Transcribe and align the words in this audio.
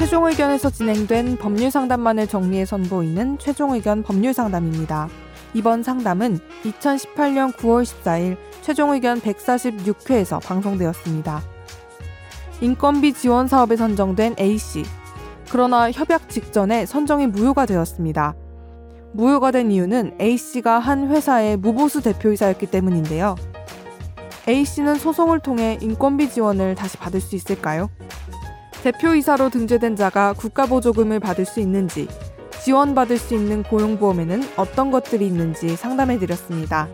의견에서 0.00 0.70
진행된 0.70 1.38
법률 1.38 1.70
상담만을 1.70 2.28
정리해 2.28 2.64
선보이는 2.64 3.38
최종 3.38 3.72
의견 3.72 4.02
법률 4.02 4.32
상담입니다. 4.32 5.08
이번 5.54 5.82
상담은 5.82 6.38
2018년 6.64 7.52
9월 7.56 7.82
14일 7.82 8.36
최종 8.62 8.92
의견 8.92 9.20
146회에서 9.20 10.40
방송되었습니다. 10.40 11.42
인건비 12.60 13.12
지원 13.12 13.48
사업에 13.48 13.76
선정된 13.76 14.36
A씨. 14.38 14.84
그러나 15.50 15.90
협약 15.90 16.28
직전에 16.28 16.86
선정이 16.86 17.26
무효가 17.26 17.66
되었습니다. 17.66 18.34
무효가 19.12 19.50
된 19.50 19.70
이유는 19.70 20.18
A씨가 20.20 20.78
한 20.78 21.08
회사의 21.08 21.56
무보수 21.56 22.02
대표이사였기 22.02 22.66
때문인데요. 22.66 23.34
A씨는 24.48 24.96
소송을 24.96 25.40
통해 25.40 25.78
인건비 25.80 26.30
지원을 26.30 26.74
다시 26.74 26.96
받을 26.98 27.20
수 27.20 27.34
있을까요? 27.34 27.90
대표이사로 28.82 29.50
등재된 29.50 29.96
자가 29.96 30.32
국가보조금을 30.34 31.20
받을 31.20 31.44
수 31.44 31.60
있는지, 31.60 32.08
지원받을 32.62 33.18
수 33.18 33.34
있는 33.34 33.62
고용보험에는 33.62 34.42
어떤 34.56 34.90
것들이 34.90 35.26
있는지 35.26 35.76
상담해드렸습니다. 35.76 36.88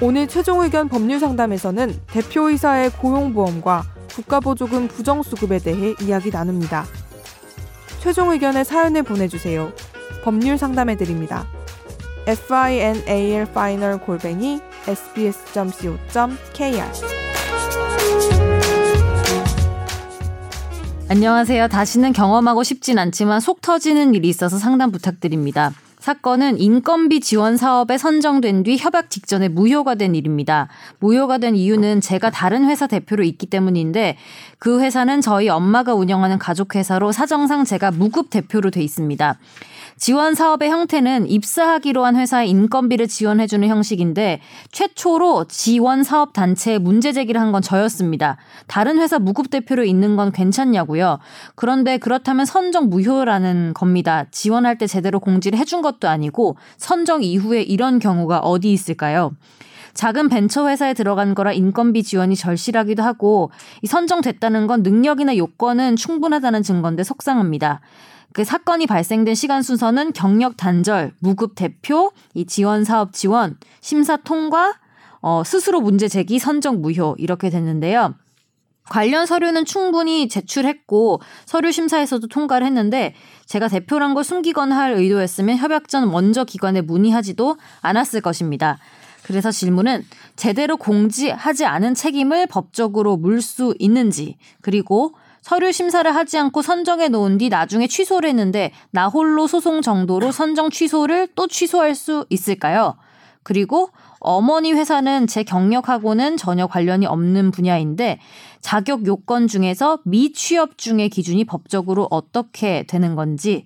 오늘 0.00 0.28
최종 0.28 0.62
의견 0.62 0.88
법률 0.88 1.18
상담에서는 1.18 1.92
대표이사의 2.06 2.90
고용보험과 2.90 3.82
국가보조금 4.14 4.88
부정수급에 4.88 5.58
대해 5.58 5.94
이야기 6.00 6.30
나눕니다. 6.30 6.84
최종 8.00 8.30
의견의 8.30 8.64
사연을 8.64 9.02
보내주세요. 9.02 9.72
법률 10.22 10.56
상담해드립니다. 10.58 11.46
final 12.26 13.98
골뱅이 13.98 14.60
sbs.co.kr 14.86 15.98
안녕하세요. 21.10 21.68
다시는 21.68 22.12
경험하고 22.12 22.62
싶진 22.62 22.98
않지만 22.98 23.40
속 23.40 23.62
터지는 23.62 24.14
일이 24.14 24.28
있어서 24.28 24.58
상담 24.58 24.92
부탁드립니다. 24.92 25.72
사건은 26.00 26.60
인건비 26.60 27.20
지원 27.20 27.56
사업에 27.56 27.96
선정된 27.96 28.62
뒤 28.62 28.76
협약 28.76 29.08
직전에 29.08 29.48
무효가 29.48 29.94
된 29.94 30.14
일입니다. 30.14 30.68
무효가 30.98 31.38
된 31.38 31.56
이유는 31.56 32.02
제가 32.02 32.28
다른 32.28 32.66
회사 32.66 32.86
대표로 32.86 33.24
있기 33.24 33.46
때문인데 33.46 34.18
그 34.58 34.80
회사는 34.80 35.22
저희 35.22 35.48
엄마가 35.48 35.94
운영하는 35.94 36.38
가족회사로 36.38 37.12
사정상 37.12 37.64
제가 37.64 37.90
무급 37.90 38.28
대표로 38.28 38.70
돼 38.70 38.82
있습니다. 38.82 39.38
지원 39.98 40.34
사업의 40.34 40.70
형태는 40.70 41.28
입사하기로 41.28 42.04
한 42.04 42.14
회사의 42.16 42.48
인건비를 42.50 43.08
지원해주는 43.08 43.66
형식인데 43.66 44.40
최초로 44.70 45.46
지원 45.48 46.04
사업 46.04 46.32
단체에 46.32 46.78
문제 46.78 47.12
제기를 47.12 47.40
한 47.40 47.48
건 47.48 47.62
저였습니다. 47.62 48.36
다른 48.66 48.98
회사 48.98 49.18
무급 49.18 49.48
대표로 49.48 49.82
있는 49.82 50.16
건 50.16 50.30
괜찮냐고요. 50.32 51.18
그런데 51.54 51.96
그렇다면 51.96 52.44
선정 52.44 52.90
무효라는 52.90 53.72
겁니다. 53.72 54.26
지원할 54.30 54.76
때 54.76 54.86
제대로 54.86 55.18
공지를 55.18 55.58
해준 55.58 55.80
것도 55.80 56.08
아니고 56.08 56.56
선정 56.76 57.22
이후에 57.22 57.62
이런 57.62 57.98
경우가 57.98 58.40
어디 58.40 58.70
있을까요? 58.70 59.32
작은 59.94 60.28
벤처 60.28 60.68
회사에 60.68 60.92
들어간 60.92 61.34
거라 61.34 61.52
인건비 61.52 62.02
지원이 62.02 62.36
절실하기도 62.36 63.02
하고 63.02 63.50
선정됐다는 63.86 64.66
건 64.66 64.82
능력이나 64.82 65.38
요건은 65.38 65.96
충분하다는 65.96 66.62
증거인데 66.62 67.02
속상합니다. 67.02 67.80
그 68.32 68.44
사건이 68.44 68.86
발생된 68.86 69.34
시간 69.34 69.62
순서는 69.62 70.12
경력 70.12 70.56
단절, 70.56 71.12
무급 71.18 71.54
대표, 71.54 72.12
이 72.34 72.46
지원 72.46 72.84
사업 72.84 73.12
지원, 73.12 73.56
심사 73.80 74.16
통과, 74.16 74.74
어, 75.20 75.42
스스로 75.44 75.80
문제 75.80 76.08
제기, 76.08 76.38
선정 76.38 76.80
무효 76.80 77.16
이렇게 77.18 77.50
됐는데요. 77.50 78.14
관련 78.88 79.26
서류는 79.26 79.64
충분히 79.64 80.28
제출했고 80.28 81.20
서류 81.44 81.72
심사에서도 81.72 82.26
통과를 82.28 82.66
했는데 82.66 83.14
제가 83.46 83.68
대표란 83.68 84.14
걸 84.14 84.24
숨기거나 84.24 84.76
할 84.76 84.92
의도였으면 84.92 85.56
협약 85.58 85.88
전 85.88 86.10
먼저 86.10 86.44
기관에 86.44 86.80
문의하지도 86.80 87.56
않았을 87.82 88.20
것입니다. 88.22 88.78
그래서 89.24 89.50
질문은 89.50 90.06
제대로 90.36 90.78
공지하지 90.78 91.66
않은 91.66 91.94
책임을 91.94 92.46
법적으로 92.46 93.18
물 93.18 93.42
수 93.42 93.74
있는지 93.78 94.38
그리고 94.62 95.14
서류 95.48 95.72
심사를 95.72 96.14
하지 96.14 96.36
않고 96.36 96.60
선정해 96.60 97.08
놓은 97.08 97.38
뒤 97.38 97.48
나중에 97.48 97.86
취소를 97.86 98.28
했는데 98.28 98.70
나 98.90 99.08
홀로 99.08 99.46
소송 99.46 99.80
정도로 99.80 100.30
선정 100.30 100.68
취소를 100.68 101.28
또 101.34 101.46
취소할 101.46 101.94
수 101.94 102.26
있을까요? 102.28 102.96
그리고 103.44 103.88
어머니 104.20 104.74
회사는 104.74 105.26
제 105.26 105.44
경력하고는 105.44 106.36
전혀 106.36 106.66
관련이 106.66 107.06
없는 107.06 107.50
분야인데 107.50 108.20
자격 108.60 109.06
요건 109.06 109.46
중에서 109.46 110.00
미취업 110.04 110.76
중의 110.76 111.08
기준이 111.08 111.46
법적으로 111.46 112.08
어떻게 112.10 112.82
되는 112.82 113.14
건지 113.14 113.64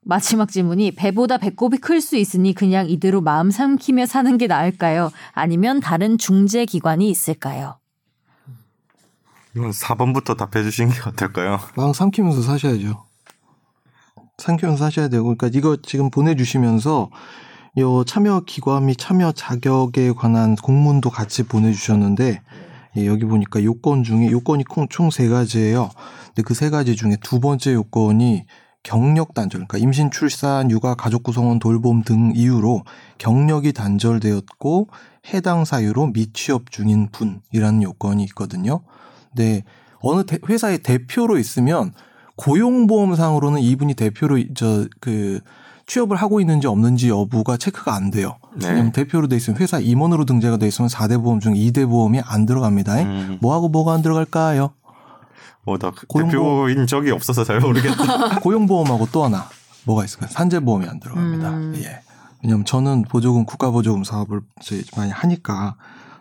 마지막 0.00 0.50
질문이 0.50 0.90
배보다 0.96 1.38
배꼽이 1.38 1.78
클 1.78 2.00
수 2.00 2.16
있으니 2.16 2.52
그냥 2.52 2.90
이대로 2.90 3.20
마음 3.20 3.52
삼키며 3.52 4.06
사는 4.06 4.36
게 4.38 4.48
나을까요? 4.48 5.12
아니면 5.30 5.78
다른 5.78 6.18
중재 6.18 6.64
기관이 6.64 7.08
있을까요? 7.08 7.76
이건 9.54 9.70
4번부터 9.70 10.36
답해 10.36 10.62
주시는 10.64 10.92
게 10.92 11.00
어떨까요? 11.06 11.58
마음 11.76 11.92
삼키면서 11.92 12.42
사셔야죠. 12.42 13.04
삼키면서 14.38 14.82
사셔야 14.84 15.08
되고, 15.08 15.24
그러니까 15.36 15.50
이거 15.52 15.76
지금 15.82 16.10
보내 16.10 16.34
주시면서 16.34 17.10
요 17.78 18.04
참여 18.04 18.42
기관 18.46 18.86
및 18.86 18.96
참여 18.98 19.32
자격에 19.32 20.12
관한 20.12 20.56
공문도 20.56 21.10
같이 21.10 21.42
보내 21.42 21.72
주셨는데 21.72 22.42
예, 22.98 23.06
여기 23.06 23.24
보니까 23.24 23.62
요건 23.64 24.04
중에 24.04 24.30
요건이 24.30 24.64
총 24.90 25.10
세 25.10 25.28
가지예요. 25.28 25.90
근데 26.28 26.42
그 26.42 26.54
세 26.54 26.68
가지 26.70 26.96
중에 26.96 27.16
두 27.22 27.40
번째 27.40 27.72
요건이 27.74 28.46
경력 28.82 29.32
단절, 29.32 29.60
그러니까 29.60 29.78
임신, 29.78 30.10
출산, 30.10 30.70
육아, 30.70 30.94
가족 30.94 31.22
구성원 31.22 31.58
돌봄 31.60 32.02
등 32.02 32.32
이유로 32.34 32.82
경력이 33.18 33.72
단절되었고 33.74 34.88
해당 35.32 35.64
사유로 35.64 36.08
미취업 36.08 36.70
중인 36.70 37.08
분이라는 37.12 37.82
요건이 37.82 38.24
있거든요. 38.24 38.82
네. 39.34 39.64
어느 40.00 40.24
대, 40.24 40.38
회사의 40.48 40.82
대표로 40.82 41.38
있으면 41.38 41.92
고용보험상으로는 42.36 43.60
이분이 43.60 43.94
대표로 43.94 44.38
저그 44.54 45.40
취업을 45.86 46.16
하고 46.16 46.40
있는지 46.40 46.66
없는지 46.66 47.08
여부가 47.08 47.56
체크가 47.56 47.94
안 47.94 48.10
돼요. 48.10 48.36
네. 48.54 48.68
왜냐면 48.68 48.92
대표로 48.92 49.28
돼 49.28 49.36
있으면 49.36 49.60
회사 49.60 49.78
임원으로 49.78 50.24
등재가 50.24 50.56
돼 50.56 50.66
있으면 50.68 50.88
4대 50.88 51.22
보험 51.22 51.40
중 51.40 51.54
2대 51.54 51.88
보험이 51.88 52.20
안 52.24 52.46
들어갑니다. 52.46 53.02
음. 53.02 53.38
뭐하고 53.40 53.68
뭐가 53.68 53.92
안 53.92 54.02
들어갈까요? 54.02 54.72
뭐, 55.64 55.78
나 55.78 55.92
대표인 55.92 56.86
적이 56.86 57.10
없어서 57.12 57.44
잘 57.44 57.60
모르겠다. 57.60 58.40
고용보험하고 58.42 59.08
또 59.12 59.24
하나 59.24 59.48
뭐가 59.84 60.04
있을까요? 60.04 60.30
산재보험이 60.30 60.86
안 60.88 61.00
들어갑니다. 61.00 61.50
음. 61.50 61.74
예. 61.76 62.00
왜냐면 62.42 62.64
저는 62.64 63.02
보조금, 63.02 63.44
국가보조금 63.44 64.04
사업을 64.04 64.40
많이 64.96 65.12
하니까. 65.12 65.76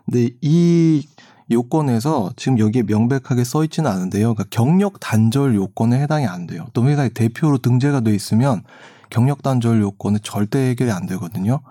근데 0.05 0.29
이 0.41 1.07
요건에서 1.51 2.31
지금 2.35 2.59
여기에 2.59 2.83
명백하게 2.83 3.43
써 3.43 3.63
있지는 3.63 3.89
않은데요. 3.89 4.33
그러니까 4.33 4.45
경력 4.49 4.99
단절 4.99 5.55
요건에 5.55 5.99
해당이 5.99 6.25
안 6.25 6.47
돼요. 6.47 6.67
또 6.73 6.85
회사의 6.85 7.11
대표로 7.11 7.57
등재가 7.59 8.01
돼 8.01 8.13
있으면 8.13 8.63
경력 9.09 9.43
단절 9.43 9.81
요건은 9.81 10.19
절대 10.23 10.69
해결이 10.69 10.91
안 10.91 11.05
되거든요. 11.05 11.61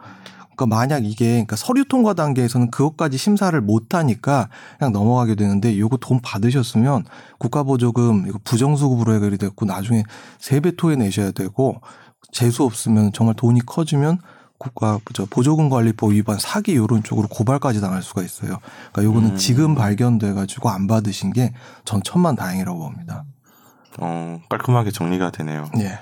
그러니까 0.54 0.66
만약 0.66 1.04
이게 1.06 1.30
그러니까 1.30 1.56
서류 1.56 1.86
통과 1.86 2.12
단계에서는 2.12 2.70
그것까지 2.70 3.16
심사를 3.16 3.58
못 3.60 3.94
하니까 3.94 4.48
그냥 4.78 4.92
넘어가게 4.92 5.34
되는데 5.34 5.78
요거 5.78 5.96
돈 5.98 6.20
받으셨으면 6.20 7.04
국가 7.38 7.62
보조금 7.62 8.26
이거 8.28 8.38
부정수급으로 8.44 9.14
해결이 9.14 9.38
됐고 9.38 9.64
나중에 9.64 10.04
세배 10.38 10.76
토해 10.76 10.96
내셔야 10.96 11.30
되고 11.30 11.80
재수 12.30 12.64
없으면 12.64 13.12
정말 13.12 13.34
돈이 13.36 13.60
커지면 13.64 14.18
국가 14.60 15.00
저 15.14 15.24
보조금 15.24 15.70
관리법 15.70 16.12
위반 16.12 16.38
사기 16.38 16.76
요런 16.76 17.02
쪽으로 17.02 17.28
고발까지 17.28 17.80
당할 17.80 18.02
수가 18.02 18.22
있어요. 18.22 18.58
그러니까 18.92 19.04
요거는 19.04 19.30
음. 19.30 19.36
지금 19.36 19.74
발견돼 19.74 20.34
가지고 20.34 20.68
안 20.68 20.86
받으신 20.86 21.32
게 21.32 21.52
전 21.86 22.02
천만 22.04 22.36
다행이라고 22.36 22.78
봅니다. 22.78 23.24
어, 23.98 24.38
깔끔하게 24.50 24.90
정리가 24.90 25.30
되네요. 25.30 25.64
예. 25.78 25.98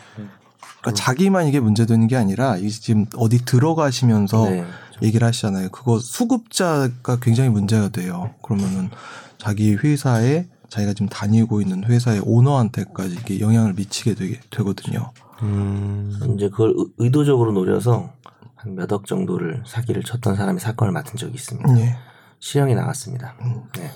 그러니까 0.81 0.93
자기만 0.95 1.47
이게 1.47 1.61
문제되는 1.61 2.09
게 2.09 2.17
아니라 2.17 2.57
이게 2.57 2.69
지금 2.69 3.07
어디 3.17 3.45
들어가시면서 3.45 4.51
네. 4.51 4.65
얘기를 5.03 5.27
하시잖아요. 5.27 5.69
그거 5.71 6.01
수급자가 6.01 7.19
굉장히 7.21 7.49
문제가 7.51 7.89
돼요. 7.89 8.35
그러면은 8.43 8.91
자기 9.39 9.75
회사에 9.75 10.47
자기가 10.69 10.93
지금 10.95 11.09
다니고 11.09 11.61
있는 11.63 11.85
회사의 11.85 12.23
오너한테까지 12.25 13.19
이게 13.21 13.41
영향을 13.41 13.73
미치게 13.75 14.15
되게 14.17 14.41
되거든요. 14.51 15.13
음. 15.43 16.35
이제 16.35 16.49
그걸 16.49 16.75
의도적으로 16.99 17.53
노려서 17.53 18.11
한 18.59 18.75
몇 18.75 18.93
억 18.93 19.07
정도를 19.07 19.63
사기를 19.67 20.03
쳤던 20.03 20.37
사람이 20.37 20.59
사건을 20.61 20.93
맡은 20.93 21.17
적이 21.17 21.35
있습니다. 21.35 21.73
네. 21.75 21.97
실형이 22.41 22.75
나왔습니다. 22.75 23.35
음. 23.43 23.63
네. 23.77 23.91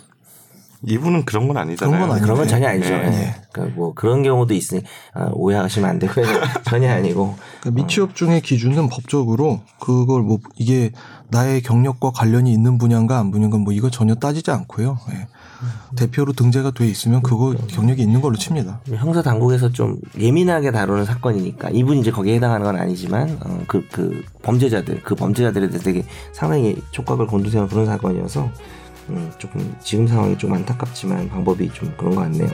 이분은 0.84 1.24
그런 1.26 1.46
건 1.46 1.56
아니잖아요. 1.58 1.94
그런 1.96 2.08
건 2.08 2.20
그런 2.20 2.36
건. 2.38 2.48
전혀 2.48 2.66
아니죠. 2.68 2.88
네. 2.90 3.06
예. 3.06 3.42
그러니까 3.52 3.76
뭐 3.76 3.94
그런 3.94 4.24
경우도 4.24 4.52
있으니 4.54 4.82
아, 5.14 5.30
오해하시면 5.32 5.88
안 5.88 5.98
되고요. 6.00 6.26
전혀 6.68 6.90
아니고 6.92 7.36
그러니까 7.60 7.70
미취업 7.82 8.16
중의 8.16 8.40
기준은 8.40 8.88
법적으로 8.88 9.60
그걸 9.78 10.22
뭐 10.22 10.38
이게 10.56 10.90
나의 11.28 11.62
경력과 11.62 12.10
관련이 12.10 12.52
있는 12.52 12.78
분야인가 12.78 13.16
안 13.18 13.30
분야인가 13.30 13.58
뭐 13.58 13.72
이거 13.72 13.90
전혀 13.90 14.16
따지지 14.16 14.50
않고요. 14.50 14.98
예. 15.12 15.28
대표로 15.96 16.32
등재가 16.32 16.72
돼 16.72 16.86
있으면 16.86 17.22
그거 17.22 17.54
경력이 17.68 18.02
있는 18.02 18.20
걸로 18.20 18.36
칩니다. 18.36 18.80
형사 18.94 19.22
당국에서 19.22 19.70
좀 19.70 19.98
예민하게 20.18 20.70
다루는 20.70 21.04
사건이니까 21.04 21.70
이분이 21.70 22.00
이제 22.00 22.10
거기에 22.10 22.36
해당하는 22.36 22.64
건 22.64 22.76
아니지만 22.76 23.38
어, 23.44 23.60
그, 23.66 23.86
그 23.90 24.22
범죄자들 24.42 25.02
그 25.02 25.14
범죄자들에 25.14 25.68
대해서 25.68 25.84
되게 25.84 26.04
상당히 26.32 26.76
촉각을 26.90 27.26
곤두세우는 27.26 27.68
그런 27.68 27.86
사건이어서 27.86 28.50
음, 29.10 29.30
조금 29.38 29.74
지금 29.82 30.06
상황이 30.06 30.36
좀 30.38 30.52
안타깝지만 30.52 31.28
방법이 31.28 31.70
좀 31.72 31.92
그런 31.96 32.14
것 32.14 32.22
같네요. 32.22 32.48